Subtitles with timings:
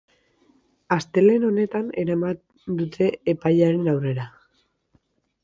[0.95, 2.41] Astelehen honetan eraman
[2.81, 4.27] dute epailearen aurrera.